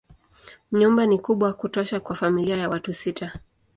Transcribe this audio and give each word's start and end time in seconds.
Nyumba 0.71 1.05
ni 1.05 1.19
kubwa 1.19 1.53
kutosha 1.53 1.99
kwa 1.99 2.15
familia 2.15 2.57
ya 2.57 2.69
watu 2.69 2.93
sita. 2.93 3.33